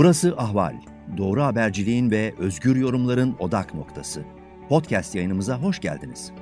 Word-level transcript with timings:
Burası 0.00 0.34
Ahval. 0.36 0.76
Doğru 1.16 1.42
haberciliğin 1.42 2.10
ve 2.10 2.34
özgür 2.38 2.76
yorumların 2.76 3.36
odak 3.38 3.74
noktası. 3.74 4.24
Podcast 4.68 5.14
yayınımıza 5.14 5.62
hoş 5.62 5.80
geldiniz. 5.80 6.32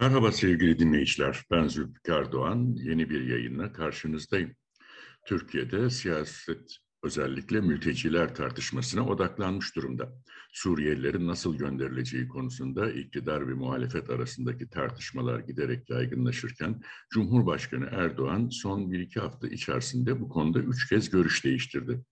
Merhaba 0.00 0.32
sevgili 0.32 0.78
dinleyiciler. 0.78 1.44
Ben 1.50 1.68
Zülfikar 1.68 2.32
Doğan. 2.32 2.76
Yeni 2.76 3.10
bir 3.10 3.24
yayınla 3.24 3.72
karşınızdayım. 3.72 4.50
Türkiye'de 5.26 5.90
siyaset 5.90 6.76
özellikle 7.02 7.60
mülteciler 7.60 8.34
tartışmasına 8.34 9.06
odaklanmış 9.06 9.76
durumda. 9.76 10.12
Suriyelilerin 10.52 11.26
nasıl 11.26 11.56
gönderileceği 11.56 12.28
konusunda 12.28 12.92
iktidar 12.92 13.48
ve 13.48 13.54
muhalefet 13.54 14.10
arasındaki 14.10 14.70
tartışmalar 14.70 15.40
giderek 15.40 15.90
yaygınlaşırken 15.90 16.80
Cumhurbaşkanı 17.10 17.88
Erdoğan 17.92 18.48
son 18.48 18.92
bir 18.92 19.00
iki 19.00 19.20
hafta 19.20 19.48
içerisinde 19.48 20.20
bu 20.20 20.28
konuda 20.28 20.58
üç 20.58 20.88
kez 20.88 21.10
görüş 21.10 21.44
değiştirdi. 21.44 22.04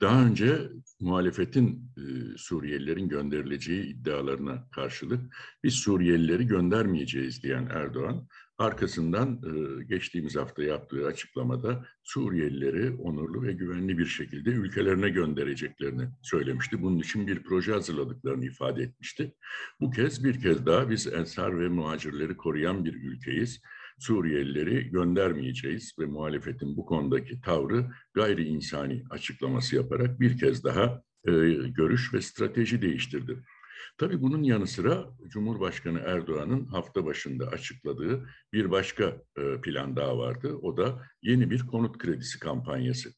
Daha 0.00 0.26
önce 0.26 0.70
muhalefetin 1.00 1.92
e, 1.96 2.02
Suriyelilerin 2.36 3.08
gönderileceği 3.08 3.84
iddialarına 3.84 4.68
karşılık 4.70 5.34
biz 5.64 5.74
Suriyelileri 5.74 6.46
göndermeyeceğiz 6.46 7.42
diyen 7.42 7.66
Erdoğan 7.70 8.28
Arkasından 8.58 9.40
e, 9.44 9.84
geçtiğimiz 9.84 10.36
hafta 10.36 10.62
yaptığı 10.62 11.06
açıklamada 11.06 11.86
Suriyelileri 12.02 12.92
onurlu 12.92 13.42
ve 13.42 13.52
güvenli 13.52 13.98
bir 13.98 14.06
şekilde 14.06 14.50
ülkelerine 14.50 15.08
göndereceklerini 15.08 16.08
söylemişti. 16.22 16.82
Bunun 16.82 16.98
için 16.98 17.26
bir 17.26 17.42
proje 17.42 17.72
hazırladıklarını 17.72 18.44
ifade 18.44 18.82
etmişti. 18.82 19.34
Bu 19.80 19.90
kez 19.90 20.24
bir 20.24 20.40
kez 20.40 20.66
daha 20.66 20.90
biz 20.90 21.06
ensar 21.06 21.60
ve 21.60 21.68
muhacirleri 21.68 22.36
koruyan 22.36 22.84
bir 22.84 22.94
ülkeyiz. 22.94 23.62
Suriyelileri 23.98 24.90
göndermeyeceğiz 24.90 25.94
ve 25.98 26.06
muhalefetin 26.06 26.76
bu 26.76 26.86
konudaki 26.86 27.40
tavrı 27.40 27.86
gayri 28.14 28.44
insani 28.44 29.04
açıklaması 29.10 29.76
yaparak 29.76 30.20
bir 30.20 30.38
kez 30.38 30.64
daha 30.64 31.02
e, 31.24 31.32
görüş 31.68 32.14
ve 32.14 32.22
strateji 32.22 32.82
değiştirdi. 32.82 33.44
Tabii 33.98 34.22
bunun 34.22 34.42
yanı 34.42 34.66
sıra 34.66 35.04
Cumhurbaşkanı 35.28 35.98
Erdoğan'ın 35.98 36.66
hafta 36.66 37.04
başında 37.04 37.46
açıkladığı 37.46 38.28
bir 38.52 38.70
başka 38.70 39.22
e, 39.38 39.60
plan 39.60 39.96
daha 39.96 40.18
vardı. 40.18 40.54
O 40.62 40.76
da 40.76 41.02
yeni 41.22 41.50
bir 41.50 41.66
konut 41.66 41.98
kredisi 41.98 42.38
kampanyası. 42.38 43.10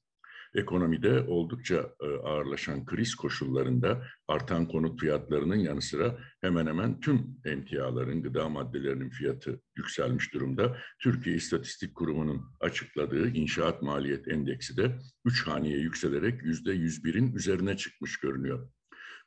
Ekonomide 0.54 1.20
oldukça 1.20 1.94
e, 2.00 2.06
ağırlaşan 2.06 2.86
kriz 2.86 3.14
koşullarında 3.14 4.06
artan 4.28 4.68
konut 4.68 5.00
fiyatlarının 5.00 5.56
yanı 5.56 5.82
sıra 5.82 6.18
hemen 6.40 6.66
hemen 6.66 7.00
tüm 7.00 7.40
emtiaların, 7.44 8.22
gıda 8.22 8.48
maddelerinin 8.48 9.10
fiyatı 9.10 9.60
yükselmiş 9.76 10.34
durumda. 10.34 10.76
Türkiye 11.02 11.36
İstatistik 11.36 11.94
Kurumu'nun 11.94 12.44
açıkladığı 12.60 13.28
inşaat 13.28 13.82
maliyet 13.82 14.28
endeksi 14.28 14.76
de 14.76 14.98
3 15.24 15.46
haneye 15.46 15.78
yükselerek 15.78 16.42
%101'in 16.42 17.34
üzerine 17.34 17.76
çıkmış 17.76 18.20
görünüyor. 18.20 18.68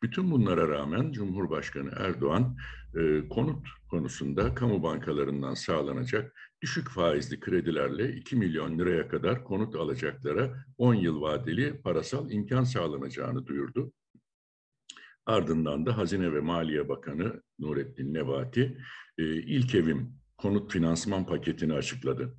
Bütün 0.04 0.32
bunlara 0.32 0.68
rağmen 0.68 1.12
Cumhurbaşkanı 1.12 1.92
Erdoğan 1.98 2.58
e, 2.96 3.28
konut 3.30 3.68
konusunda 3.90 4.56
kamu 4.56 4.84
bankalarından 4.84 5.54
sağlanacak 5.54 6.34
düşük 6.62 6.90
faizli 6.90 7.40
kredilerle 7.40 8.14
2 8.14 8.36
milyon 8.36 8.80
liraya 8.80 9.08
kadar 9.08 9.44
konut 9.44 9.76
alacaklara 9.76 10.66
10 10.78 10.94
yıl 10.94 11.22
vadeli 11.22 11.82
parasal 11.82 12.32
imkan 12.32 12.64
sağlanacağını 12.64 13.48
duyurdu. 13.48 13.94
Ardından 15.26 15.86
da 15.86 15.98
Hazine 15.98 16.34
ve 16.34 16.40
Maliye 16.40 16.90
Bakanı 16.90 17.42
Nurettin 17.60 18.14
Nebati 18.14 18.78
e, 19.18 19.24
ilk 19.26 19.76
evim 19.76 20.14
konut 20.38 20.72
finansman 20.72 21.26
paketini 21.26 21.74
açıkladı. 21.74 22.38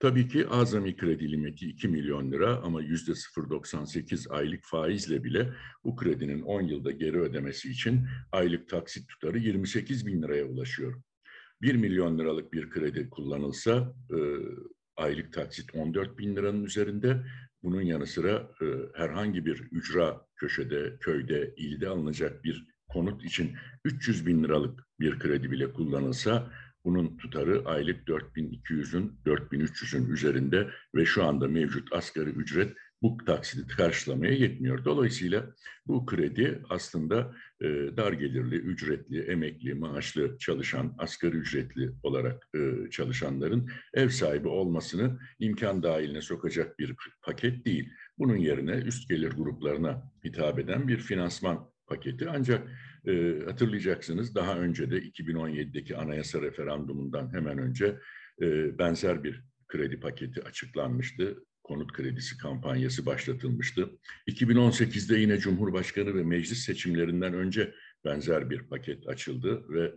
Tabii 0.00 0.28
ki 0.28 0.48
azami 0.48 0.96
kredi 0.96 1.32
limiti 1.32 1.68
2 1.68 1.88
milyon 1.88 2.32
lira 2.32 2.56
ama 2.56 2.82
yüzde 2.82 3.12
0.98 3.12 4.30
aylık 4.30 4.64
faizle 4.64 5.24
bile 5.24 5.52
bu 5.84 5.96
kredinin 5.96 6.42
10 6.42 6.62
yılda 6.62 6.90
geri 6.90 7.20
ödemesi 7.20 7.70
için 7.70 8.00
aylık 8.32 8.68
taksit 8.68 9.08
tutarı 9.08 9.38
28 9.38 10.06
bin 10.06 10.22
liraya 10.22 10.44
ulaşıyor. 10.44 11.02
1 11.62 11.74
milyon 11.74 12.18
liralık 12.18 12.52
bir 12.52 12.70
kredi 12.70 13.10
kullanılsa 13.10 13.94
e, 14.10 14.18
aylık 14.96 15.32
taksit 15.32 15.74
14 15.74 16.18
bin 16.18 16.36
liranın 16.36 16.64
üzerinde. 16.64 17.24
Bunun 17.62 17.82
yanı 17.82 18.06
sıra 18.06 18.50
e, 18.62 18.66
herhangi 18.94 19.46
bir 19.46 19.58
ücra 19.58 20.26
köşede, 20.36 20.96
köyde, 21.00 21.54
ilde 21.56 21.88
alınacak 21.88 22.44
bir 22.44 22.66
konut 22.88 23.24
için 23.24 23.56
300 23.84 24.26
bin 24.26 24.44
liralık 24.44 24.80
bir 25.00 25.18
kredi 25.18 25.50
bile 25.50 25.72
kullanılsa 25.72 26.52
bunun 26.84 27.16
tutarı 27.16 27.62
aylık 27.64 28.08
4200'ün 28.08 29.18
4300'ün 29.26 30.10
üzerinde 30.10 30.70
ve 30.94 31.04
şu 31.04 31.24
anda 31.24 31.48
mevcut 31.48 31.92
asgari 31.92 32.30
ücret 32.30 32.76
bu 33.02 33.16
taksidi 33.26 33.66
karşılamaya 33.66 34.32
yetmiyor. 34.32 34.84
Dolayısıyla 34.84 35.54
bu 35.86 36.06
kredi 36.06 36.62
aslında 36.68 37.34
e, 37.60 37.66
dar 37.96 38.12
gelirli, 38.12 38.54
ücretli, 38.54 39.20
emekli, 39.22 39.74
maaşlı 39.74 40.38
çalışan, 40.38 40.94
asgari 40.98 41.36
ücretli 41.36 41.92
olarak 42.02 42.48
e, 42.54 42.90
çalışanların 42.90 43.70
ev 43.94 44.08
sahibi 44.08 44.48
olmasını 44.48 45.18
imkan 45.38 45.82
dahiline 45.82 46.20
sokacak 46.20 46.78
bir 46.78 46.94
paket 47.22 47.64
değil. 47.64 47.92
Bunun 48.18 48.36
yerine 48.36 48.72
üst 48.72 49.08
gelir 49.08 49.30
gruplarına 49.30 50.12
hitap 50.24 50.58
eden 50.58 50.88
bir 50.88 50.98
finansman 50.98 51.72
paketi. 51.92 52.28
Ancak 52.28 52.68
e, 53.06 53.12
hatırlayacaksınız 53.44 54.34
daha 54.34 54.58
önce 54.58 54.90
de 54.90 54.98
2017'deki 54.98 55.96
anayasa 55.96 56.42
referandumundan 56.42 57.32
hemen 57.34 57.58
önce 57.58 57.98
e, 58.42 58.78
benzer 58.78 59.24
bir 59.24 59.42
kredi 59.68 60.00
paketi 60.00 60.42
açıklanmıştı. 60.42 61.44
Konut 61.62 61.92
kredisi 61.92 62.38
kampanyası 62.38 63.06
başlatılmıştı. 63.06 63.90
2018'de 64.28 65.16
yine 65.18 65.38
Cumhurbaşkanı 65.38 66.14
ve 66.14 66.22
meclis 66.22 66.58
seçimlerinden 66.58 67.34
önce 67.34 67.74
benzer 68.04 68.50
bir 68.50 68.62
paket 68.62 69.08
açıldı 69.08 69.64
ve 69.68 69.92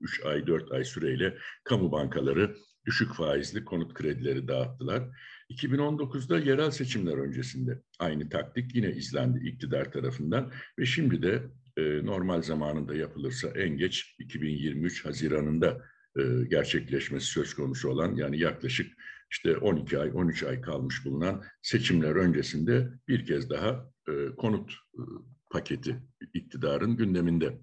3 0.00 0.20
e, 0.20 0.28
ay 0.28 0.46
4 0.46 0.72
ay 0.72 0.84
süreyle 0.84 1.38
kamu 1.64 1.92
bankaları 1.92 2.56
düşük 2.86 3.14
faizli 3.14 3.64
konut 3.64 3.94
kredileri 3.94 4.48
dağıttılar. 4.48 5.02
2019'da 5.50 6.38
yerel 6.38 6.70
seçimler 6.70 7.18
öncesinde 7.18 7.82
aynı 7.98 8.28
taktik 8.28 8.74
yine 8.74 8.90
izlendi 8.90 9.48
iktidar 9.48 9.92
tarafından 9.92 10.52
ve 10.78 10.86
şimdi 10.86 11.22
de 11.22 11.42
e, 11.76 12.06
normal 12.06 12.42
zamanında 12.42 12.94
yapılırsa 12.94 13.48
en 13.48 13.76
geç 13.76 14.16
2023 14.18 15.04
Haziran'ında 15.04 15.82
e, 16.18 16.22
gerçekleşmesi 16.50 17.26
söz 17.26 17.54
konusu 17.54 17.88
olan 17.88 18.14
yani 18.14 18.38
yaklaşık 18.38 18.92
işte 19.30 19.56
12 19.56 19.98
ay 19.98 20.10
13 20.14 20.42
ay 20.42 20.60
kalmış 20.60 21.04
bulunan 21.04 21.42
seçimler 21.62 22.16
öncesinde 22.16 22.90
bir 23.08 23.26
kez 23.26 23.50
daha 23.50 23.90
e, 24.08 24.34
konut 24.36 24.72
e, 24.72 25.02
paketi 25.50 26.02
iktidarın 26.34 26.96
gündeminde. 26.96 27.58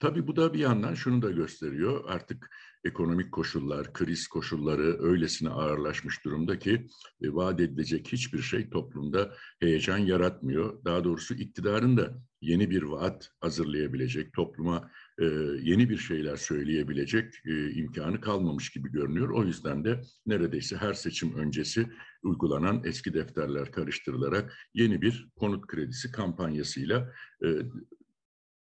Tabii 0.00 0.26
bu 0.26 0.36
da 0.36 0.54
bir 0.54 0.58
yandan 0.58 0.94
şunu 0.94 1.22
da 1.22 1.30
gösteriyor. 1.30 2.04
Artık 2.06 2.50
ekonomik 2.84 3.32
koşullar, 3.32 3.92
kriz 3.92 4.26
koşulları 4.26 5.02
öylesine 5.02 5.48
ağırlaşmış 5.48 6.24
durumda 6.24 6.58
ki 6.58 6.86
e, 7.22 7.34
vaat 7.34 7.60
edilecek 7.60 8.12
hiçbir 8.12 8.42
şey 8.42 8.70
toplumda 8.70 9.34
heyecan 9.60 9.98
yaratmıyor. 9.98 10.84
Daha 10.84 11.04
doğrusu 11.04 11.34
iktidarın 11.34 11.96
da 11.96 12.22
yeni 12.40 12.70
bir 12.70 12.82
vaat 12.82 13.30
hazırlayabilecek, 13.40 14.32
topluma 14.32 14.90
e, 15.20 15.24
yeni 15.62 15.90
bir 15.90 15.98
şeyler 15.98 16.36
söyleyebilecek 16.36 17.34
e, 17.46 17.70
imkanı 17.70 18.20
kalmamış 18.20 18.70
gibi 18.70 18.92
görünüyor. 18.92 19.30
O 19.30 19.44
yüzden 19.44 19.84
de 19.84 20.00
neredeyse 20.26 20.76
her 20.76 20.94
seçim 20.94 21.34
öncesi 21.34 21.86
uygulanan 22.22 22.82
eski 22.84 23.14
defterler 23.14 23.72
karıştırılarak 23.72 24.54
yeni 24.74 25.02
bir 25.02 25.28
konut 25.36 25.66
kredisi 25.66 26.12
kampanyasıyla 26.12 27.12
e, 27.44 27.48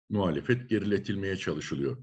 muhalefet 0.10 0.70
geriletilmeye 0.70 1.36
çalışılıyor. 1.36 1.98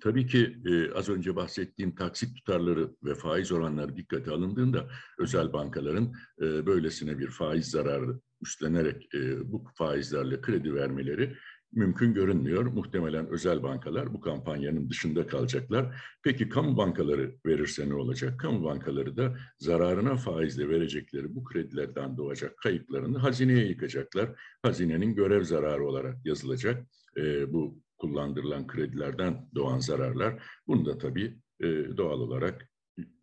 Tabii 0.00 0.26
ki 0.26 0.56
e, 0.66 0.92
az 0.92 1.08
önce 1.08 1.36
bahsettiğim 1.36 1.94
taksit 1.94 2.36
tutarları 2.36 2.90
ve 3.04 3.14
faiz 3.14 3.52
oranları 3.52 3.96
dikkate 3.96 4.30
alındığında 4.30 4.88
özel 5.18 5.52
bankaların 5.52 6.12
e, 6.42 6.66
böylesine 6.66 7.18
bir 7.18 7.30
faiz 7.30 7.70
zararı 7.70 8.20
üstlenerek 8.42 9.14
e, 9.14 9.52
bu 9.52 9.64
faizlerle 9.74 10.40
kredi 10.40 10.74
vermeleri 10.74 11.36
mümkün 11.72 12.14
görünmüyor. 12.14 12.66
Muhtemelen 12.66 13.28
özel 13.28 13.62
bankalar 13.62 14.14
bu 14.14 14.20
kampanyanın 14.20 14.90
dışında 14.90 15.26
kalacaklar. 15.26 16.02
Peki 16.22 16.48
kamu 16.48 16.76
bankaları 16.76 17.34
verirse 17.46 17.88
ne 17.88 17.94
olacak? 17.94 18.40
Kamu 18.40 18.64
bankaları 18.64 19.16
da 19.16 19.36
zararına 19.58 20.16
faizle 20.16 20.68
verecekleri 20.68 21.34
bu 21.34 21.44
kredilerden 21.44 22.16
doğacak 22.16 22.58
kayıplarını 22.58 23.18
hazineye 23.18 23.66
yıkacaklar. 23.66 24.30
Hazinenin 24.62 25.14
görev 25.14 25.44
zararı 25.44 25.86
olarak 25.86 26.26
yazılacak 26.26 26.86
e, 27.16 27.52
bu 27.52 27.78
kullandırılan 28.00 28.66
kredilerden 28.66 29.48
doğan 29.54 29.78
zararlar. 29.78 30.42
Bunu 30.66 30.86
da 30.86 30.98
tabii 30.98 31.38
e, 31.60 31.66
doğal 31.96 32.20
olarak 32.20 32.70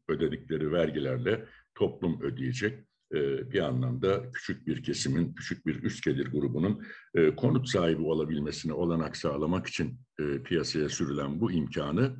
ödedikleri 0.08 0.72
vergilerle 0.72 1.46
toplum 1.76 2.22
ödeyecek. 2.22 2.88
E, 3.14 3.52
bir 3.52 3.60
anlamda 3.60 4.32
küçük 4.32 4.68
bir 4.68 4.84
kesimin, 4.84 5.34
küçük 5.34 5.66
bir 5.66 5.84
üst 5.84 6.04
gelir 6.04 6.32
grubunun 6.32 6.84
e, 7.16 7.36
konut 7.36 7.70
sahibi 7.70 8.02
olabilmesine 8.02 8.74
olanak 8.74 9.18
sağlamak 9.18 9.68
için 9.68 10.00
piyasaya 10.46 10.90
sürülen 10.90 11.42
bu 11.42 11.52
imkanı 11.52 12.18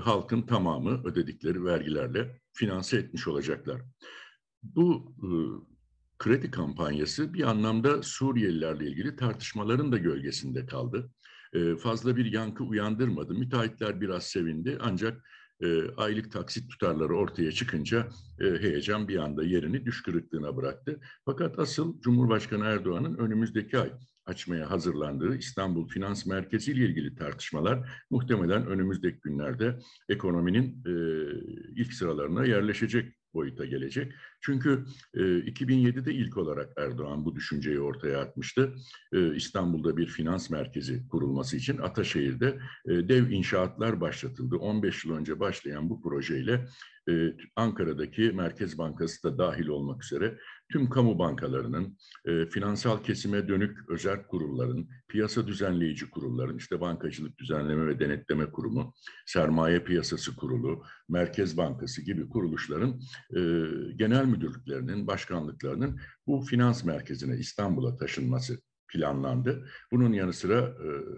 halkın 0.00 0.42
tamamı 0.42 1.02
ödedikleri 1.04 1.64
vergilerle 1.64 2.40
finanse 2.52 2.96
etmiş 2.96 3.28
olacaklar. 3.28 3.82
Bu 4.62 5.14
kredi 6.18 6.50
kampanyası 6.50 7.34
bir 7.34 7.42
anlamda 7.42 8.02
Suriyelilerle 8.02 8.86
ilgili 8.86 9.16
tartışmaların 9.16 9.92
da 9.92 9.98
gölgesinde 9.98 10.66
kaldı. 10.66 11.10
E, 11.54 11.76
fazla 11.76 12.16
bir 12.16 12.32
yankı 12.32 12.64
uyandırmadı. 12.64 13.34
Müteahhitler 13.34 14.00
biraz 14.00 14.26
sevindi 14.26 14.78
ancak 14.80 15.24
e, 15.60 15.90
aylık 15.96 16.32
taksit 16.32 16.70
tutarları 16.70 17.16
ortaya 17.16 17.52
çıkınca 17.52 18.08
e, 18.40 18.44
heyecan 18.44 19.08
bir 19.08 19.16
anda 19.16 19.44
yerini 19.44 19.86
düş 19.86 20.02
kırıklığına 20.02 20.56
bıraktı. 20.56 21.00
Fakat 21.24 21.58
asıl 21.58 22.00
Cumhurbaşkanı 22.00 22.64
Erdoğan'ın 22.64 23.14
önümüzdeki 23.14 23.78
ay 23.78 23.92
açmaya 24.26 24.70
hazırlandığı 24.70 25.36
İstanbul 25.36 25.88
Finans 25.88 26.26
Merkezi 26.26 26.72
ile 26.72 26.84
ilgili 26.84 27.14
tartışmalar 27.14 27.90
muhtemelen 28.10 28.66
önümüzdeki 28.66 29.20
günlerde 29.20 29.78
ekonominin 30.08 30.84
e, 30.86 30.92
ilk 31.74 31.92
sıralarına 31.92 32.44
yerleşecek 32.44 33.14
boyuta 33.34 33.64
gelecek. 33.64 34.12
Çünkü 34.44 34.84
e, 35.14 35.20
2007'de 35.20 36.14
ilk 36.14 36.36
olarak 36.36 36.72
Erdoğan 36.76 37.24
bu 37.24 37.34
düşünceyi 37.36 37.80
ortaya 37.80 38.20
atmıştı. 38.20 38.74
E, 39.12 39.36
İstanbul'da 39.36 39.96
bir 39.96 40.06
finans 40.06 40.50
merkezi 40.50 41.08
kurulması 41.08 41.56
için 41.56 41.78
Ataşehir'de 41.78 42.58
e, 42.88 43.08
dev 43.08 43.30
inşaatlar 43.30 44.00
başlatıldı. 44.00 44.56
15 44.56 45.04
yıl 45.04 45.16
önce 45.16 45.40
başlayan 45.40 45.90
bu 45.90 46.02
projeyle 46.02 46.66
e, 47.08 47.36
Ankara'daki 47.56 48.22
Merkez 48.22 48.78
Bankası 48.78 49.22
da 49.22 49.38
dahil 49.38 49.66
olmak 49.66 50.04
üzere 50.04 50.38
tüm 50.72 50.90
kamu 50.90 51.18
bankalarının, 51.18 51.98
e, 52.26 52.46
finansal 52.46 53.02
kesime 53.02 53.48
dönük 53.48 53.90
özel 53.90 54.26
kurulların, 54.26 54.88
piyasa 55.08 55.46
düzenleyici 55.46 56.10
kurulların, 56.10 56.56
işte 56.56 56.80
Bankacılık 56.80 57.38
Düzenleme 57.38 57.86
ve 57.86 58.00
Denetleme 58.00 58.50
Kurumu, 58.50 58.94
Sermaye 59.26 59.80
Piyasası 59.84 60.36
Kurulu, 60.36 60.82
Merkez 61.08 61.56
Bankası 61.56 62.02
gibi 62.02 62.28
kuruluşların 62.28 63.00
e, 63.36 63.40
genel 63.96 64.24
müdürlüklerinin, 64.34 65.06
başkanlıklarının 65.06 66.00
bu 66.26 66.40
finans 66.40 66.84
merkezine 66.84 67.36
İstanbul'a 67.36 67.96
taşınması 67.96 68.60
planlandı. 68.88 69.68
Bunun 69.92 70.12
yanı 70.12 70.32
sıra 70.32 70.74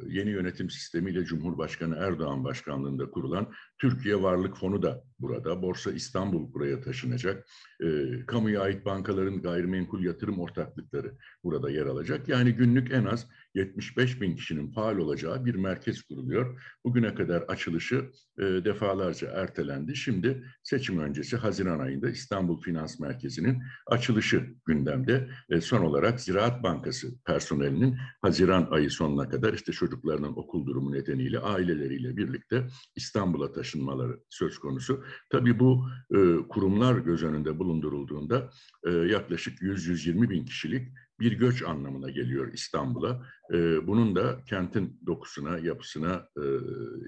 yeni 0.09 0.31
yönetim 0.31 0.71
sistemiyle 0.71 1.25
Cumhurbaşkanı 1.25 1.97
Erdoğan 1.97 2.45
başkanlığında 2.45 3.11
kurulan 3.11 3.53
Türkiye 3.78 4.23
Varlık 4.23 4.56
Fonu 4.56 4.82
da 4.82 5.05
burada. 5.19 5.62
Borsa 5.62 5.93
İstanbul 5.93 6.52
buraya 6.52 6.81
taşınacak. 6.81 7.46
E, 7.84 7.87
kamuya 8.26 8.61
ait 8.61 8.84
bankaların 8.84 9.43
gayrimenkul 9.43 10.05
yatırım 10.05 10.40
ortaklıkları 10.40 11.12
burada 11.44 11.70
yer 11.70 11.87
alacak. 11.87 12.28
Yani 12.28 12.52
günlük 12.52 12.93
en 12.93 13.05
az 13.05 13.26
75 13.55 14.20
bin 14.20 14.37
kişinin 14.37 14.70
faal 14.70 14.96
olacağı 14.96 15.44
bir 15.44 15.55
merkez 15.55 16.02
kuruluyor. 16.02 16.62
Bugüne 16.84 17.14
kadar 17.14 17.43
açılışı 17.43 18.11
e, 18.38 18.43
defalarca 18.43 19.31
ertelendi. 19.31 19.96
Şimdi 19.96 20.44
seçim 20.62 20.99
öncesi 20.99 21.37
Haziran 21.37 21.78
ayında 21.78 22.11
İstanbul 22.11 22.61
Finans 22.61 23.00
Merkezi'nin 23.00 23.62
açılışı 23.87 24.46
gündemde. 24.67 25.28
E, 25.50 25.61
son 25.61 25.82
olarak 25.82 26.20
Ziraat 26.20 26.62
Bankası 26.62 27.23
personelinin 27.25 27.96
Haziran 28.23 28.69
ayı 28.70 28.90
sonuna 28.90 29.28
kadar 29.28 29.55
işte 29.55 29.73
çocuklarının 29.73 30.32
okul 30.37 30.67
durumu 30.67 30.93
nedeniyle 30.93 31.38
aileleriyle 31.38 32.17
birlikte 32.17 32.67
İstanbul'a 32.96 33.52
taşınmaları 33.67 34.21
söz 34.31 34.59
konusu. 34.59 35.05
Tabii 35.31 35.59
bu 35.59 35.89
e, 36.11 36.49
kurumlar 36.49 36.99
göz 36.99 37.25
önünde 37.25 37.59
bulundurulduğunda 37.59 38.51
e, 38.87 38.91
yaklaşık 38.91 39.63
100-120 39.63 40.31
bin 40.31 40.45
kişilik 40.45 40.89
bir 41.21 41.33
göç 41.33 41.63
anlamına 41.63 42.11
geliyor 42.11 42.53
İstanbul'a. 42.53 43.27
E, 43.53 43.87
bunun 43.87 44.17
da 44.17 44.45
kentin 44.49 45.01
dokusuna, 45.07 45.59
yapısına 45.59 46.29
e, 46.37 46.45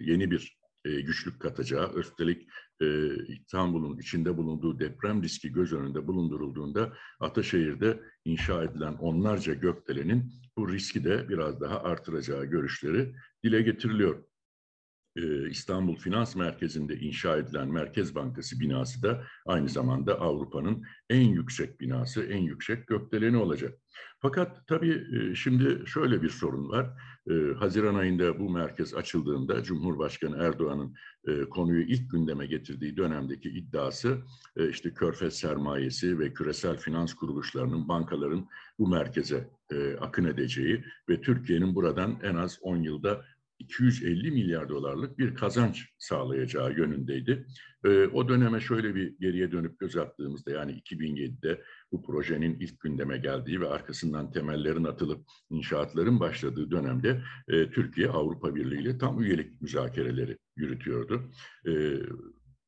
yeni 0.00 0.30
bir 0.30 0.58
e, 0.84 1.00
güçlük 1.00 1.40
katacağı, 1.40 1.94
üstelik 1.94 2.48
e, 2.82 2.86
İstanbul'un 3.28 3.98
içinde 3.98 4.36
bulunduğu 4.36 4.78
deprem 4.78 5.22
riski 5.22 5.52
göz 5.52 5.72
önünde 5.72 6.06
bulundurulduğunda 6.06 6.92
Ataşehir'de 7.20 8.00
inşa 8.24 8.64
edilen 8.64 8.94
onlarca 8.94 9.54
gökdelenin 9.54 10.32
bu 10.56 10.72
riski 10.72 11.04
de 11.04 11.28
biraz 11.28 11.60
daha 11.60 11.82
artıracağı 11.82 12.44
görüşleri 12.44 13.14
dile 13.44 13.62
getiriliyor. 13.62 14.24
E, 15.22 15.50
İstanbul 15.50 15.96
Finans 15.96 16.36
Merkezi'nde 16.36 16.98
inşa 16.98 17.36
edilen 17.36 17.68
Merkez 17.68 18.14
Bankası 18.14 18.60
binası 18.60 19.02
da 19.02 19.24
aynı 19.46 19.68
zamanda 19.68 20.20
Avrupa'nın 20.20 20.82
en 21.10 21.28
yüksek 21.28 21.80
binası, 21.80 22.22
en 22.22 22.42
yüksek 22.42 22.86
gökdeleni 22.86 23.36
olacak. 23.36 23.74
Fakat 24.20 24.66
tabii 24.66 25.04
e, 25.16 25.34
şimdi 25.34 25.82
şöyle 25.86 26.22
bir 26.22 26.28
sorun 26.28 26.68
var. 26.68 26.90
E, 27.30 27.54
Haziran 27.54 27.94
ayında 27.94 28.38
bu 28.38 28.50
merkez 28.50 28.94
açıldığında 28.94 29.62
Cumhurbaşkanı 29.62 30.36
Erdoğan'ın 30.36 30.94
konuyu 31.50 31.82
ilk 31.82 32.10
gündeme 32.10 32.46
getirdiği 32.46 32.96
dönemdeki 32.96 33.48
iddiası 33.48 34.18
işte 34.70 34.94
körfez 34.94 35.34
sermayesi 35.34 36.18
ve 36.18 36.32
küresel 36.32 36.76
finans 36.76 37.14
kuruluşlarının, 37.14 37.88
bankaların 37.88 38.48
bu 38.78 38.88
merkeze 38.88 39.50
akın 40.00 40.24
edeceği 40.24 40.84
ve 41.08 41.20
Türkiye'nin 41.20 41.74
buradan 41.74 42.18
en 42.22 42.34
az 42.34 42.58
10 42.62 42.76
yılda 42.76 43.24
250 43.58 44.30
milyar 44.30 44.68
dolarlık 44.68 45.18
bir 45.18 45.34
kazanç 45.34 45.88
sağlayacağı 45.98 46.72
yönündeydi. 46.72 47.46
E, 47.84 48.06
o 48.06 48.28
döneme 48.28 48.60
şöyle 48.60 48.94
bir 48.94 49.18
geriye 49.18 49.52
dönüp 49.52 49.78
göz 49.78 49.96
attığımızda 49.96 50.50
yani 50.50 50.72
2007'de 50.72 51.62
bu 51.92 52.02
projenin 52.02 52.58
ilk 52.60 52.80
gündeme 52.80 53.18
geldiği 53.18 53.60
ve 53.60 53.68
arkasından 53.68 54.32
temellerin 54.32 54.84
atılıp 54.84 55.26
inşaatların 55.50 56.20
başladığı 56.20 56.70
dönemde 56.70 57.22
e, 57.48 57.70
Türkiye 57.70 58.08
Avrupa 58.08 58.54
Birliği 58.54 58.80
ile 58.80 58.98
tam 58.98 59.22
üyelik 59.22 59.62
müzakereleri 59.62 60.38
yürütüyordu. 60.56 61.30
E, 61.66 61.96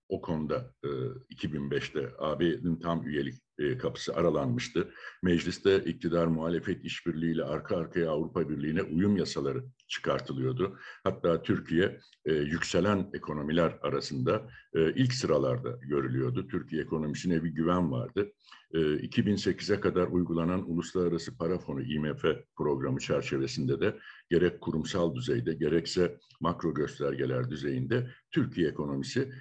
o 0.09 0.21
konuda 0.21 0.75
e, 0.85 0.89
2005'te 1.35 2.11
AB'nin 2.19 2.77
tam 2.77 3.09
üyelik 3.09 3.35
e, 3.61 3.79
kapısı 3.79 4.15
aralanmıştı. 4.15 4.89
Mecliste 5.23 5.85
iktidar 5.85 6.27
muhalefet 6.27 6.85
işbirliğiyle 6.85 7.45
arka 7.45 7.77
arkaya 7.77 8.11
Avrupa 8.11 8.49
Birliği'ne 8.49 8.83
uyum 8.83 9.17
yasaları 9.17 9.65
çıkartılıyordu. 9.89 10.79
Hatta 11.05 11.43
Türkiye 11.43 12.01
e, 12.25 12.33
yükselen 12.33 13.11
ekonomiler 13.15 13.79
arasında 13.83 14.49
e, 14.75 14.93
ilk 14.93 15.15
sıralarda 15.15 15.79
görülüyordu. 15.83 16.49
Türkiye 16.49 16.83
ekonomisine 16.83 17.45
bir 17.45 17.51
güven 17.51 17.93
vardı. 17.93 18.33
2008'e 18.75 19.81
kadar 19.81 20.07
uygulanan 20.07 20.71
Uluslararası 20.71 21.37
Para 21.37 21.59
Fonu 21.59 21.83
IMF 21.83 22.25
programı 22.57 22.99
çerçevesinde 22.99 23.81
de 23.81 23.97
gerek 24.31 24.61
kurumsal 24.61 25.15
düzeyde 25.15 25.55
gerekse 25.55 26.19
makro 26.41 26.75
göstergeler 26.75 27.51
düzeyinde 27.51 28.11
Türkiye 28.31 28.69
ekonomisi 28.69 29.33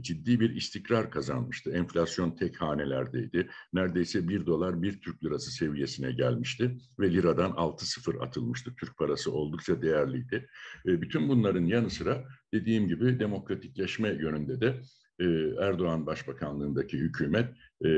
ciddi 0.00 0.40
bir 0.40 0.50
istikrar 0.50 1.10
kazanmıştı. 1.10 1.70
Enflasyon 1.70 2.36
tek 2.36 2.60
hanelerdeydi 2.60 3.48
neredeyse 3.72 4.28
bir 4.28 4.46
dolar 4.46 4.82
bir 4.82 5.00
Türk 5.00 5.24
lirası 5.24 5.50
seviyesine 5.50 6.12
gelmişti 6.12 6.78
ve 6.98 7.12
liradan 7.12 7.50
6-0 7.50 8.26
atılmıştı. 8.26 8.74
Türk 8.80 8.96
parası 8.98 9.32
oldukça 9.32 9.82
değerliydi. 9.82 10.48
E, 10.86 11.02
bütün 11.02 11.28
bunların 11.28 11.64
yanı 11.64 11.90
sıra 11.90 12.24
dediğim 12.52 12.88
gibi 12.88 13.20
demokratikleşme 13.20 14.08
yönünde 14.08 14.60
de 14.60 14.80
e, 15.20 15.24
Erdoğan 15.60 16.06
Başbakanlığındaki 16.06 16.98
hükümet 16.98 17.48
e, 17.84 17.88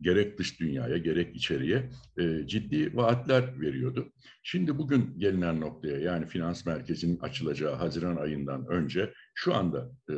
gerek 0.00 0.38
dış 0.38 0.60
dünyaya 0.60 0.98
gerek 0.98 1.36
içeriye 1.36 1.90
e, 2.18 2.46
ciddi 2.46 2.96
vaatler 2.96 3.60
veriyordu. 3.60 4.12
Şimdi 4.42 4.78
bugün 4.78 5.14
gelinen 5.18 5.60
noktaya 5.60 5.98
yani 5.98 6.26
finans 6.26 6.66
merkezinin 6.66 7.18
açılacağı 7.18 7.74
Haziran 7.74 8.16
ayından 8.16 8.66
önce 8.66 9.14
şu 9.34 9.54
anda 9.54 9.90
e, 10.10 10.14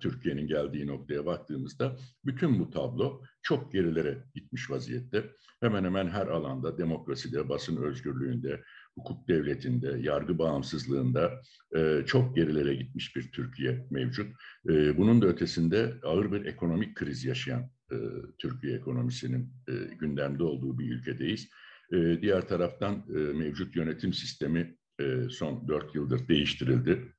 Türkiye'nin 0.00 0.46
geldiği 0.46 0.86
noktaya 0.86 1.26
baktığımızda 1.26 1.96
bütün 2.24 2.58
bu 2.58 2.70
tablo 2.70 3.22
çok 3.42 3.72
gerilere 3.72 4.24
gitmiş 4.34 4.70
vaziyette. 4.70 5.30
Hemen 5.60 5.84
hemen 5.84 6.08
her 6.08 6.26
alanda 6.26 6.78
demokraside, 6.78 7.48
basın 7.48 7.76
özgürlüğünde, 7.76 8.62
hukuk 8.98 9.28
devletinde, 9.28 9.98
yargı 10.00 10.38
bağımsızlığında 10.38 11.42
e, 11.76 12.02
çok 12.06 12.36
gerilere 12.36 12.74
gitmiş 12.74 13.16
bir 13.16 13.32
Türkiye 13.32 13.86
mevcut. 13.90 14.26
E, 14.68 14.98
bunun 14.98 15.22
da 15.22 15.26
ötesinde 15.26 15.94
ağır 16.02 16.32
bir 16.32 16.44
ekonomik 16.44 16.94
kriz 16.94 17.24
yaşayan 17.24 17.70
e, 17.92 17.96
Türkiye 18.38 18.76
ekonomisinin 18.76 19.52
e, 19.68 19.72
gündemde 19.94 20.42
olduğu 20.42 20.78
bir 20.78 20.92
ülkedeyiz. 20.92 21.48
E, 21.92 22.22
diğer 22.22 22.48
taraftan 22.48 23.04
e, 23.08 23.18
mevcut 23.18 23.76
yönetim 23.76 24.12
sistemi 24.12 24.76
e, 25.00 25.28
son 25.30 25.68
dört 25.68 25.94
yıldır 25.94 26.28
değiştirildi 26.28 27.13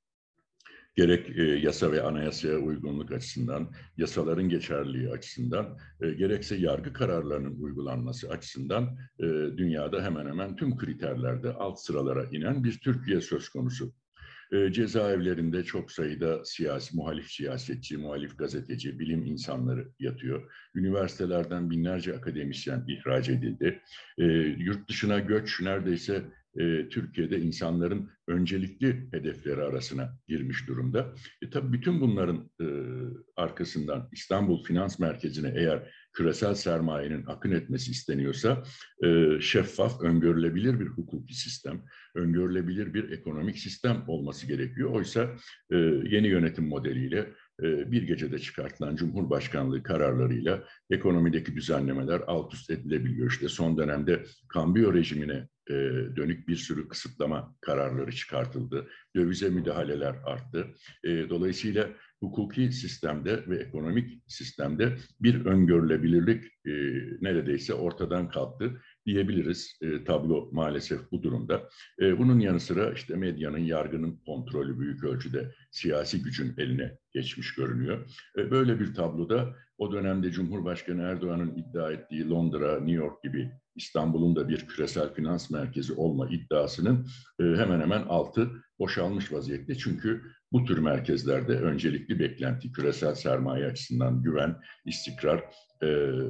gerek 0.96 1.38
e, 1.38 1.44
yasa 1.44 1.92
ve 1.92 2.02
anayasaya 2.02 2.58
uygunluk 2.58 3.12
açısından, 3.12 3.72
yasaların 3.98 4.50
geçerliliği 4.50 5.10
açısından, 5.10 5.78
e, 6.02 6.12
gerekse 6.12 6.56
yargı 6.56 6.94
kararlarının 6.94 7.62
uygulanması 7.62 8.30
açısından 8.30 8.98
e, 9.20 9.26
dünyada 9.58 10.04
hemen 10.04 10.26
hemen 10.26 10.56
tüm 10.56 10.78
kriterlerde 10.78 11.54
alt 11.54 11.80
sıralara 11.80 12.24
inen 12.24 12.64
bir 12.64 12.80
Türkiye 12.80 13.22
söz 13.22 13.50
konusu. 13.50 13.94
E, 14.52 14.72
cezaevlerinde 14.72 15.64
çok 15.64 15.92
sayıda 15.92 16.46
siyasi, 16.46 16.96
muhalif 16.96 17.32
siyasetçi, 17.32 17.98
muhalif 17.98 18.38
gazeteci, 18.38 19.00
bilim 19.00 19.26
insanları 19.26 19.88
yatıyor. 20.00 20.52
Üniversitelerden 20.76 21.70
binlerce 21.70 22.16
akademisyen 22.18 22.86
ihraç 22.88 23.30
edildi. 23.30 23.82
E, 24.18 24.26
yurt 24.58 24.90
dışına 24.90 25.20
göç 25.20 25.62
neredeyse 25.62 26.24
e, 26.60 26.90
Türkiye'de 26.90 27.40
insanların 27.40 28.10
öncelikli 28.28 29.08
hedefleri 29.12 29.62
arasına 29.62 30.18
girmiş 30.28 30.68
durumda. 30.68 31.14
E, 31.42 31.50
tabii 31.50 31.74
bütün 31.74 32.02
bunların 32.02 32.50
e, 32.62 32.68
arkasından 33.36 34.10
İstanbul 34.12 34.64
Finans 34.64 35.00
Merkezi'ne 35.00 35.54
eğer 35.56 35.92
küresel 36.14 36.56
sermayenin 36.56 37.26
akın 37.26 37.52
etmesi 37.52 37.92
isteniyorsa 37.92 38.64
e, 39.04 39.40
şeffaf, 39.42 40.02
öngörülebilir 40.02 40.80
bir 40.80 40.88
hukuki 40.88 41.34
sistem, 41.34 41.84
öngörülebilir 42.16 42.94
bir 42.94 43.12
ekonomik 43.12 43.58
sistem 43.58 44.04
olması 44.08 44.48
gerekiyor. 44.48 44.90
Oysa 44.90 45.36
e, 45.72 45.76
yeni 46.10 46.28
yönetim 46.28 46.68
modeliyle 46.68 47.34
bir 47.62 48.04
gecede 48.04 48.40
çıkartılan 48.40 48.96
Cumhurbaşkanlığı 48.96 49.84
kararlarıyla 49.84 50.64
ekonomideki 50.90 51.56
düzenlemeler 51.56 52.22
alt 52.28 52.54
üst 52.54 52.70
edilebiliyor. 52.70 53.32
İşte 53.32 53.50
son 53.50 53.78
dönemde 53.78 54.24
kambiyo 54.48 54.94
rejimine 54.94 55.48
e, 55.70 55.74
dönük 56.16 56.48
bir 56.48 56.56
sürü 56.56 56.88
kısıtlama 56.88 57.56
kararları 57.62 58.12
çıkartıldı. 58.12 58.88
Dövize 59.16 59.50
müdahaleler 59.50 60.16
arttı. 60.26 60.68
E, 61.04 61.30
dolayısıyla 61.30 61.90
hukuki 62.26 62.72
sistemde 62.72 63.48
ve 63.48 63.58
ekonomik 63.58 64.22
sistemde 64.28 64.98
bir 65.22 65.46
öngörülebilirlik 65.46 66.44
neredeyse 67.22 67.74
ortadan 67.74 68.30
kalktı 68.30 68.82
diyebiliriz. 69.06 69.78
E, 69.82 70.04
tablo 70.04 70.50
maalesef 70.52 71.12
bu 71.12 71.24
durumda. 71.24 71.70
E, 72.02 72.18
bunun 72.20 72.40
yanı 72.40 72.60
sıra 72.60 72.92
işte 72.92 73.16
medyanın, 73.16 73.58
yargının 73.58 74.22
kontrolü 74.26 74.80
büyük 74.80 75.04
ölçüde 75.04 75.52
siyasi 75.72 76.24
gücün 76.24 76.54
eline 76.58 76.98
geçmiş 77.14 77.56
görünüyor. 77.56 78.10
E, 78.38 78.52
böyle 78.52 78.80
bir 78.80 78.94
tabloda 78.94 79.56
o 79.78 79.92
dönemde 79.92 80.32
Cumhurbaşkanı 80.32 81.02
Erdoğan'ın 81.02 81.56
iddia 81.56 81.92
ettiği 81.92 82.30
Londra, 82.30 82.80
New 82.80 82.92
York 82.92 83.24
gibi 83.24 83.52
İstanbul'un 83.76 84.36
da 84.36 84.50
bir 84.50 84.68
küresel 84.68 85.14
finans 85.14 85.50
merkezi 85.50 85.94
olma 85.94 86.30
iddiasının 86.30 87.08
e, 87.40 87.44
hemen 87.44 87.80
hemen 87.80 88.02
altı 88.02 88.52
boşalmış 88.80 89.32
vaziyette. 89.32 89.76
Çünkü 89.76 90.24
bu 90.52 90.66
tür 90.66 90.78
merkezlerde 90.78 91.60
öncelikli 91.60 92.20
beklenti 92.20 92.72
küresel 92.72 93.16
sermaye 93.16 93.66
açısından 93.66 94.24
güven, 94.24 94.56
istikrar 94.86 95.40
e, 95.82 95.88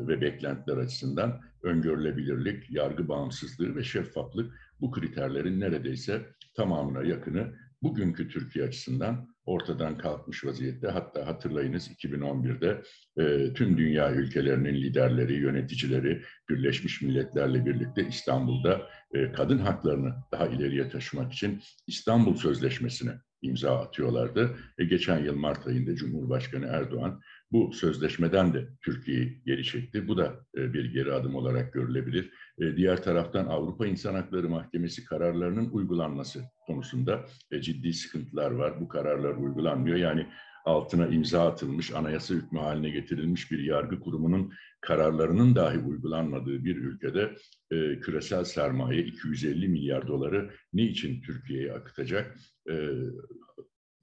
ve 0.07 0.21
beklentiler 0.21 0.77
açısından 0.77 1.41
öngörülebilirlik, 1.63 2.71
yargı 2.71 3.07
bağımsızlığı 3.07 3.75
ve 3.75 3.83
şeffaflık 3.83 4.53
bu 4.81 4.91
kriterlerin 4.91 5.59
neredeyse 5.59 6.25
tamamına 6.55 7.03
yakını 7.03 7.53
bugünkü 7.81 8.29
Türkiye 8.29 8.65
açısından 8.65 9.34
ortadan 9.45 9.97
kalkmış 9.97 10.45
vaziyette. 10.45 10.87
Hatta 10.87 11.27
hatırlayınız 11.27 11.91
2011'de 11.91 12.81
e, 13.17 13.53
tüm 13.53 13.77
dünya 13.77 14.11
ülkelerinin 14.11 14.75
liderleri, 14.75 15.33
yöneticileri 15.33 16.21
Birleşmiş 16.49 17.01
Milletler'le 17.01 17.65
birlikte 17.65 18.07
İstanbul'da 18.07 18.89
e, 19.13 19.31
kadın 19.31 19.57
haklarını 19.57 20.15
daha 20.31 20.47
ileriye 20.47 20.89
taşımak 20.89 21.33
için 21.33 21.61
İstanbul 21.87 22.35
Sözleşmesi'ne 22.35 23.11
imza 23.41 23.79
atıyorlardı. 23.79 24.57
E, 24.77 24.85
geçen 24.85 25.23
yıl 25.23 25.35
Mart 25.35 25.67
ayında 25.67 25.95
Cumhurbaşkanı 25.95 26.65
Erdoğan 26.65 27.21
bu 27.55 27.73
sözleşmeden 27.73 28.53
de 28.53 28.67
Türkiye'yi 28.81 29.41
geri 29.45 29.63
çekti. 29.63 30.07
Bu 30.07 30.17
da 30.17 30.45
e, 30.57 30.73
bir 30.73 30.93
geri 30.93 31.13
adım 31.13 31.35
olarak 31.35 31.73
görülebilir. 31.73 32.31
E, 32.61 32.77
diğer 32.77 33.03
taraftan 33.03 33.45
Avrupa 33.45 33.87
İnsan 33.87 34.15
Hakları 34.15 34.49
Mahkemesi 34.49 35.05
kararlarının 35.05 35.69
uygulanması 35.69 36.43
konusunda 36.67 37.25
e, 37.51 37.61
ciddi 37.61 37.93
sıkıntılar 37.93 38.51
var. 38.51 38.81
Bu 38.81 38.87
kararlar 38.87 39.35
uygulanmıyor. 39.35 39.97
Yani 39.97 40.27
altına 40.65 41.07
imza 41.07 41.47
atılmış, 41.47 41.91
anayasa 41.91 42.33
hükmü 42.33 42.59
haline 42.59 42.89
getirilmiş 42.89 43.51
bir 43.51 43.59
yargı 43.59 43.99
kurumunun 43.99 44.53
kararlarının 44.81 45.55
dahi 45.55 45.77
uygulanmadığı 45.79 46.65
bir 46.65 46.75
ülkede 46.75 47.35
e, 47.71 47.99
küresel 47.99 48.43
sermaye 48.43 49.03
250 49.03 49.67
milyar 49.67 50.07
doları 50.07 50.51
niçin 50.73 51.21
Türkiye'ye 51.21 51.73
akıtacak? 51.73 52.37
E, 52.69 52.73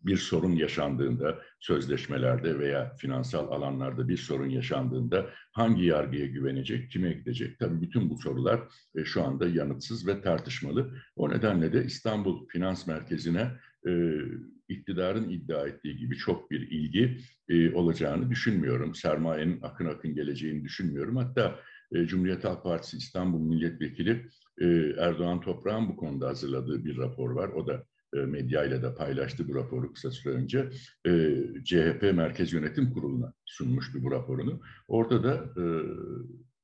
bir 0.05 0.17
sorun 0.17 0.53
yaşandığında 0.53 1.39
sözleşmelerde 1.61 2.59
veya 2.59 2.95
finansal 2.95 3.49
alanlarda 3.49 4.09
bir 4.09 4.17
sorun 4.17 4.49
yaşandığında 4.49 5.31
hangi 5.53 5.85
yargıya 5.85 6.27
güvenecek, 6.27 6.91
kime 6.91 7.13
gidecek? 7.13 7.59
Tabii 7.59 7.81
bütün 7.81 8.11
bu 8.11 8.19
sorular 8.19 8.61
e, 8.95 9.05
şu 9.05 9.23
anda 9.23 9.49
yanıtsız 9.49 10.07
ve 10.07 10.21
tartışmalı. 10.23 10.95
O 11.17 11.31
nedenle 11.31 11.73
de 11.73 11.85
İstanbul 11.85 12.49
Finans 12.49 12.87
Merkezi'ne 12.87 13.51
e, 13.87 14.21
iktidarın 14.69 15.29
iddia 15.29 15.67
ettiği 15.67 15.97
gibi 15.97 16.17
çok 16.17 16.51
bir 16.51 16.61
ilgi 16.61 17.19
e, 17.49 17.75
olacağını 17.75 18.31
düşünmüyorum. 18.31 18.95
Sermayenin 18.95 19.61
akın 19.63 19.87
akın 19.87 20.15
geleceğini 20.15 20.65
düşünmüyorum. 20.65 21.17
Hatta 21.17 21.61
e, 21.93 22.07
Cumhuriyet 22.07 22.45
Halk 22.45 22.63
Partisi 22.63 22.97
İstanbul 22.97 23.41
Milletvekili 23.41 24.27
e, 24.61 24.67
Erdoğan 24.99 25.41
Toprağ'ın 25.41 25.89
bu 25.89 25.97
konuda 25.97 26.29
hazırladığı 26.29 26.85
bir 26.85 26.97
rapor 26.97 27.31
var. 27.31 27.49
O 27.49 27.67
da 27.67 27.85
medyayla 28.13 28.83
da 28.83 28.95
paylaştı 28.95 29.49
bu 29.49 29.55
raporu 29.55 29.93
kısa 29.93 30.11
süre 30.11 30.35
önce. 30.35 30.71
E, 31.07 31.41
CHP 31.65 32.03
Merkez 32.15 32.53
Yönetim 32.53 32.93
Kurulu'na 32.93 33.33
sunmuştu 33.45 34.03
bu 34.03 34.11
raporunu. 34.11 34.61
Orada 34.89 35.25
da 35.25 35.35
e, 35.35 35.65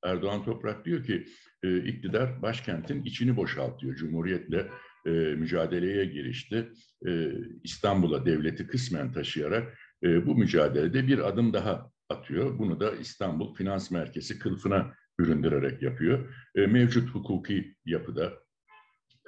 Erdoğan 0.03 0.45
Toprak 0.45 0.85
diyor 0.85 1.05
ki 1.05 1.27
e, 1.63 1.79
iktidar 1.79 2.43
başkentin 2.43 3.03
içini 3.03 3.37
boşaltıyor. 3.37 3.97
Cumhuriyetle 3.97 4.71
e, 5.07 5.11
mücadeleye 5.11 6.05
girişti. 6.05 6.73
E, 7.07 7.33
İstanbul'a 7.65 8.27
devleti 8.27 8.67
kısmen 8.67 9.13
taşıyarak 9.13 9.79
e, 10.05 10.27
bu 10.27 10.35
mücadelede 10.35 11.07
bir 11.07 11.29
adım 11.29 11.53
daha 11.53 11.91
atıyor. 12.09 12.59
Bunu 12.59 12.81
da 12.81 12.93
İstanbul 12.93 13.55
Finans 13.55 13.91
Merkezi 13.91 14.39
kılıfına 14.39 14.95
büründürerek 15.19 15.83
yapıyor. 15.83 16.35
E, 16.55 16.67
mevcut 16.67 17.11
hukuki 17.11 17.75
yapıda 17.85 18.33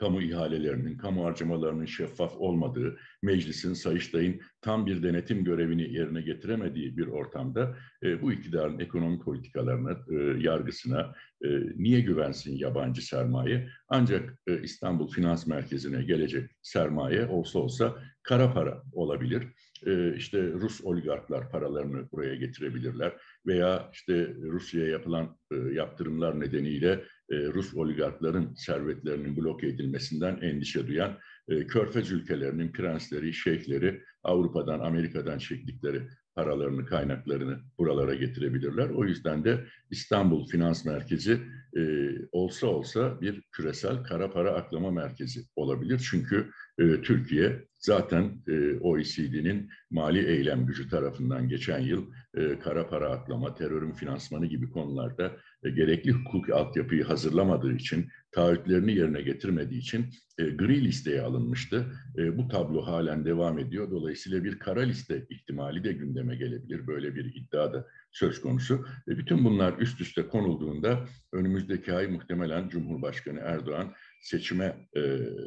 kamu 0.01 0.23
ihalelerinin, 0.23 0.97
kamu 0.97 1.25
harcamalarının 1.25 1.85
şeffaf 1.85 2.37
olmadığı, 2.37 2.99
meclisin, 3.23 3.75
Sayıştay'ın 3.75 4.41
tam 4.61 4.87
bir 4.87 5.03
denetim 5.03 5.45
görevini 5.45 5.93
yerine 5.95 6.21
getiremediği 6.21 6.97
bir 6.97 7.07
ortamda 7.07 7.77
e, 8.03 8.23
bu 8.23 8.33
iktidarın 8.33 8.79
ekonomi 8.79 9.19
politikalarına, 9.19 9.91
e, 9.91 10.15
yargısına 10.41 11.15
e, 11.45 11.49
niye 11.77 12.01
güvensin 12.01 12.57
yabancı 12.57 13.03
sermaye? 13.03 13.69
Ancak 13.89 14.39
e, 14.47 14.63
İstanbul 14.63 15.09
Finans 15.09 15.47
Merkezi'ne 15.47 16.03
gelecek 16.03 16.51
sermaye 16.63 17.27
olsa 17.27 17.59
olsa 17.59 17.99
kara 18.23 18.53
para 18.53 18.83
olabilir. 18.93 19.43
E, 19.87 20.17
işte 20.17 20.53
Rus 20.53 20.81
oligarklar 20.85 21.51
paralarını 21.51 22.11
buraya 22.13 22.35
getirebilirler 22.35 23.13
veya 23.47 23.91
işte 23.93 24.35
Rusya'ya 24.43 24.89
yapılan 24.89 25.39
e, 25.53 25.57
yaptırımlar 25.57 26.41
nedeniyle 26.41 27.05
Rus 27.31 27.75
oligarkların 27.75 28.55
servetlerinin 28.55 29.37
bloke 29.37 29.67
edilmesinden 29.67 30.37
endişe 30.37 30.87
duyan 30.87 31.19
e, 31.49 31.67
Körfez 31.67 32.11
ülkelerinin 32.11 32.73
prensleri, 32.73 33.33
şeyhleri 33.33 34.03
Avrupa'dan, 34.23 34.81
Amerika'dan 34.81 35.39
çektikleri 35.39 36.09
paralarını, 36.35 36.87
kaynaklarını 36.87 37.61
buralara 37.79 38.15
getirebilirler. 38.15 38.89
O 38.91 39.05
yüzden 39.05 39.45
de 39.45 39.67
İstanbul 39.91 40.47
Finans 40.47 40.85
Merkezi 40.85 41.41
e, 41.77 42.11
olsa 42.33 42.67
olsa 42.67 43.21
bir 43.21 43.43
küresel 43.53 44.03
kara 44.03 44.31
para 44.31 44.53
aklama 44.53 44.91
merkezi 44.91 45.41
olabilir. 45.57 46.09
Çünkü 46.11 46.51
e, 46.79 47.01
Türkiye 47.03 47.70
zaten 47.81 48.43
e, 48.49 48.79
OECD'nin 48.79 49.71
mali 49.91 50.27
eylem 50.27 50.67
gücü 50.67 50.89
tarafından 50.89 51.49
geçen 51.49 51.81
yıl 51.81 52.07
e, 52.35 52.59
kara 52.59 52.89
para 52.89 53.11
aklama, 53.11 53.55
terörün 53.55 53.93
finansmanı 53.93 54.47
gibi 54.47 54.71
konularda 54.71 55.37
e, 55.63 55.71
gerekli 55.71 56.13
hukuki 56.13 56.55
altyapıyı 56.55 57.05
hazırlamadığı 57.05 57.73
için, 57.73 58.09
taahhütlerini 58.33 58.97
yerine 58.97 59.23
getirmediği 59.23 59.81
için 59.81 60.07
e, 60.39 60.45
gri 60.45 60.85
listeye 60.85 61.23
alınmıştı. 61.23 61.87
E, 62.19 62.39
bu 62.39 62.49
tablo 62.49 62.87
halen 62.87 63.25
devam 63.25 63.59
ediyor. 63.59 63.91
Dolayısıyla 63.91 64.45
bir 64.45 64.59
kara 64.59 64.81
liste 64.81 65.27
ihtimali 65.31 65.85
de 65.85 65.93
gündeme 65.93 66.37
gelebilir. 66.37 66.87
Böyle 66.87 67.15
bir 67.15 67.35
iddia 67.35 67.73
da 67.73 67.87
söz 68.13 68.41
konusu. 68.41 68.87
E, 69.09 69.19
bütün 69.19 69.45
bunlar 69.45 69.79
üst 69.79 70.01
üste 70.01 70.29
konulduğunda 70.29 71.05
önümüzdeki 71.33 71.93
ay 71.93 72.07
muhtemelen 72.07 72.69
Cumhurbaşkanı 72.69 73.39
Erdoğan 73.39 73.93
seçime 74.23 74.89
e, 74.97 75.01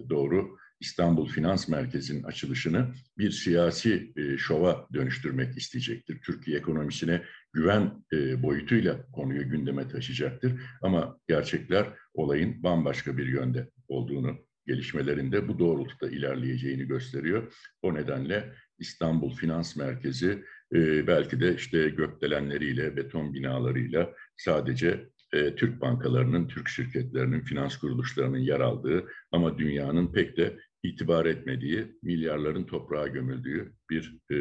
doğru 0.10 0.58
İstanbul 0.84 1.28
Finans 1.28 1.68
Merkezi'nin 1.68 2.24
açılışını 2.24 2.94
bir 3.18 3.32
siyasi 3.32 4.14
e, 4.16 4.38
şova 4.38 4.88
dönüştürmek 4.94 5.58
isteyecektir. 5.58 6.22
Türkiye 6.26 6.58
ekonomisine 6.58 7.22
güven 7.54 8.04
e, 8.14 8.44
boyutuyla 8.44 9.06
konuyu 9.12 9.50
gündeme 9.50 9.88
taşıyacaktır. 9.88 10.62
Ama 10.82 11.18
gerçekler 11.28 11.86
olayın 12.14 12.64
bambaşka 12.64 13.18
bir 13.18 13.28
yönde 13.28 13.70
olduğunu, 13.88 14.38
gelişmelerinde 14.68 15.48
bu 15.48 15.60
doğrultuda 15.60 16.10
ilerleyeceğini 16.12 16.84
gösteriyor. 16.84 17.54
O 17.82 17.94
nedenle 17.94 18.54
İstanbul 18.80 19.36
Finans 19.36 19.76
Merkezi 19.76 20.44
e, 20.74 21.08
belki 21.08 21.40
de 21.40 21.56
işte 21.56 21.90
gökdelenleriyle, 21.90 22.96
beton 22.96 23.34
binalarıyla 23.34 24.14
sadece 24.38 25.10
e, 25.34 25.56
Türk 25.56 25.82
bankalarının, 25.82 26.48
Türk 26.48 26.70
şirketlerinin, 26.70 27.42
finans 27.42 27.78
kuruluşlarının 27.78 28.38
yer 28.38 28.60
aldığı 28.60 29.06
ama 29.32 29.58
dünyanın 29.58 30.12
pek 30.12 30.38
de 30.38 30.58
itibar 30.84 31.26
etmediği, 31.26 31.98
milyarların 32.04 32.64
toprağa 32.64 33.08
gömüldüğü 33.08 33.74
bir 33.90 34.20
e, 34.32 34.36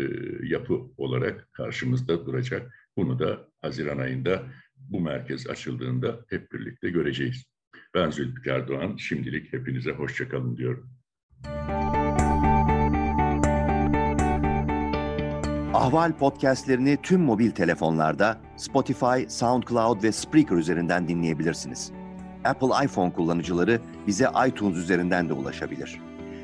yapı 0.46 0.74
olarak 0.96 1.52
karşımızda 1.52 2.26
duracak. 2.26 2.74
Bunu 2.96 3.18
da 3.18 3.48
Haziran 3.62 3.98
ayında 3.98 4.42
bu 4.76 5.00
merkez 5.00 5.46
açıldığında 5.46 6.24
hep 6.28 6.52
birlikte 6.52 6.90
göreceğiz. 6.90 7.44
Ben 7.94 8.10
Zülfikar 8.10 8.68
Doğan. 8.68 8.96
Şimdilik 8.96 9.52
hepinize 9.52 9.90
hoşçakalın 9.92 10.56
diyorum. 10.56 10.90
Ahval 15.74 16.18
podcastlerini 16.18 16.98
tüm 17.02 17.20
mobil 17.20 17.50
telefonlarda 17.50 18.40
Spotify, 18.56 19.28
SoundCloud 19.28 20.02
ve 20.02 20.12
Spreaker 20.12 20.56
üzerinden 20.56 21.08
dinleyebilirsiniz. 21.08 21.92
Apple 22.44 22.84
iPhone 22.84 23.12
kullanıcıları 23.12 23.80
bize 24.06 24.28
iTunes 24.48 24.76
üzerinden 24.76 25.28
de 25.28 25.32
ulaşabilir. 25.32 26.00